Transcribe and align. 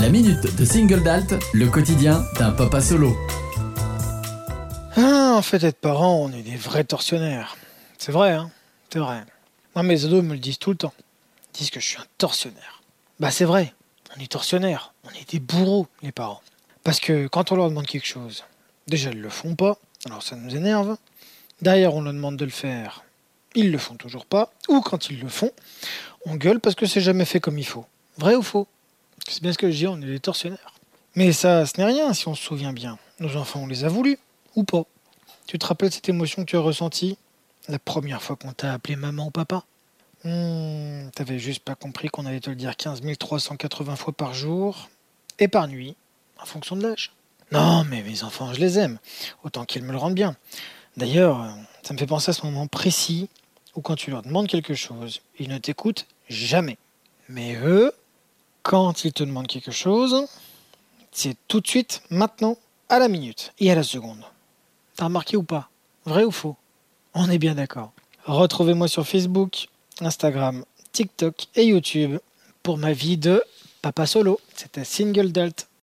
La 0.00 0.08
minute 0.08 0.56
de 0.56 0.64
Single 0.64 1.02
Dalt, 1.02 1.34
le 1.52 1.68
quotidien 1.68 2.24
d'un 2.38 2.52
papa 2.52 2.80
solo. 2.80 3.14
Ah, 4.96 5.34
en 5.36 5.42
fait, 5.42 5.62
être 5.62 5.78
parent, 5.78 6.16
on 6.16 6.32
est 6.32 6.40
des 6.40 6.56
vrais 6.56 6.84
tortionnaires. 6.84 7.58
C'est 7.98 8.10
vrai, 8.10 8.32
hein 8.32 8.50
C'est 8.90 8.98
vrai. 8.98 9.22
Moi, 9.74 9.82
mes 9.82 10.06
ados 10.06 10.24
me 10.24 10.32
le 10.32 10.38
disent 10.38 10.58
tout 10.58 10.70
le 10.70 10.78
temps. 10.78 10.94
Ils 11.52 11.58
disent 11.58 11.70
que 11.70 11.80
je 11.80 11.86
suis 11.86 11.98
un 11.98 12.06
tortionnaire. 12.16 12.82
Bah, 13.18 13.30
c'est 13.30 13.44
vrai. 13.44 13.74
On 14.16 14.20
est 14.22 14.26
tortionnaires. 14.26 14.94
On 15.04 15.10
est 15.10 15.32
des 15.32 15.38
bourreaux, 15.38 15.86
les 16.02 16.12
parents. 16.12 16.40
Parce 16.82 16.98
que 16.98 17.26
quand 17.28 17.52
on 17.52 17.56
leur 17.56 17.68
demande 17.68 17.86
quelque 17.86 18.06
chose, 18.06 18.44
déjà, 18.86 19.10
ils 19.10 19.20
le 19.20 19.28
font 19.28 19.54
pas. 19.54 19.76
Alors, 20.06 20.22
ça 20.22 20.34
nous 20.34 20.56
énerve. 20.56 20.96
Derrière, 21.60 21.94
on 21.94 22.00
leur 22.00 22.14
demande 22.14 22.38
de 22.38 22.46
le 22.46 22.50
faire. 22.50 23.04
Ils 23.54 23.70
le 23.70 23.76
font 23.76 23.96
toujours 23.96 24.24
pas. 24.24 24.50
Ou 24.68 24.80
quand 24.80 25.10
ils 25.10 25.20
le 25.20 25.28
font, 25.28 25.50
on 26.24 26.36
gueule 26.36 26.60
parce 26.60 26.74
que 26.74 26.86
c'est 26.86 27.02
jamais 27.02 27.26
fait 27.26 27.40
comme 27.40 27.58
il 27.58 27.66
faut. 27.66 27.84
Vrai 28.16 28.34
ou 28.34 28.42
faux? 28.42 28.66
C'est 29.28 29.42
bien 29.42 29.52
ce 29.52 29.58
que 29.58 29.70
je 29.70 29.76
dis, 29.76 29.86
on 29.86 30.00
est 30.00 30.06
des 30.06 30.20
tortionnaires. 30.20 30.74
Mais 31.14 31.32
ça, 31.32 31.66
ce 31.66 31.72
n'est 31.78 31.84
rien 31.84 32.12
si 32.14 32.28
on 32.28 32.34
se 32.34 32.42
souvient 32.42 32.72
bien. 32.72 32.98
Nos 33.18 33.36
enfants, 33.36 33.60
on 33.62 33.66
les 33.66 33.84
a 33.84 33.88
voulu 33.88 34.18
ou 34.56 34.64
pas. 34.64 34.84
Tu 35.46 35.58
te 35.58 35.66
rappelles 35.66 35.92
cette 35.92 36.08
émotion 36.08 36.42
que 36.44 36.50
tu 36.50 36.56
as 36.56 36.60
ressentie 36.60 37.16
la 37.68 37.78
première 37.78 38.22
fois 38.22 38.36
qu'on 38.36 38.52
t'a 38.52 38.72
appelé 38.72 38.96
maman 38.96 39.26
ou 39.26 39.30
papa? 39.30 39.64
Hmm, 40.24 41.08
T'avais 41.14 41.38
juste 41.38 41.64
pas 41.64 41.74
compris 41.74 42.08
qu'on 42.08 42.26
allait 42.26 42.40
te 42.40 42.50
le 42.50 42.56
dire 42.56 42.76
15 42.76 43.00
380 43.18 43.96
fois 43.96 44.12
par 44.12 44.34
jour 44.34 44.88
et 45.38 45.48
par 45.48 45.66
nuit, 45.66 45.96
en 46.40 46.44
fonction 46.44 46.76
de 46.76 46.82
l'âge. 46.82 47.12
Non, 47.52 47.84
mais 47.84 48.02
mes 48.02 48.22
enfants, 48.22 48.52
je 48.54 48.60
les 48.60 48.78
aime, 48.78 48.98
autant 49.42 49.64
qu'ils 49.64 49.82
me 49.82 49.92
le 49.92 49.98
rendent 49.98 50.14
bien. 50.14 50.36
D'ailleurs, 50.96 51.48
ça 51.82 51.94
me 51.94 51.98
fait 51.98 52.06
penser 52.06 52.30
à 52.30 52.32
ce 52.32 52.44
moment 52.44 52.66
précis 52.66 53.28
où 53.74 53.80
quand 53.80 53.96
tu 53.96 54.10
leur 54.10 54.22
demandes 54.22 54.46
quelque 54.46 54.74
chose, 54.74 55.20
ils 55.38 55.48
ne 55.48 55.58
t'écoutent 55.58 56.06
jamais. 56.28 56.76
Mais 57.28 57.56
eux, 57.56 57.92
quand 58.70 59.02
ils 59.02 59.12
te 59.12 59.24
demandent 59.24 59.48
quelque 59.48 59.72
chose, 59.72 60.28
c'est 61.10 61.36
tout 61.48 61.60
de 61.60 61.66
suite, 61.66 62.02
maintenant, 62.08 62.56
à 62.88 63.00
la 63.00 63.08
minute 63.08 63.52
et 63.58 63.68
à 63.72 63.74
la 63.74 63.82
seconde. 63.82 64.22
T'as 64.94 65.06
remarqué 65.06 65.36
ou 65.36 65.42
pas? 65.42 65.70
Vrai 66.04 66.22
ou 66.22 66.30
faux? 66.30 66.54
On 67.12 67.28
est 67.28 67.38
bien 67.38 67.56
d'accord. 67.56 67.90
Retrouvez-moi 68.26 68.86
sur 68.86 69.08
Facebook, 69.08 69.66
Instagram, 70.00 70.64
TikTok 70.92 71.48
et 71.56 71.64
YouTube 71.64 72.20
pour 72.62 72.78
ma 72.78 72.92
vie 72.92 73.16
de 73.16 73.42
papa 73.82 74.06
solo. 74.06 74.38
C'était 74.54 74.84
Single 74.84 75.32
Dalt. 75.32 75.66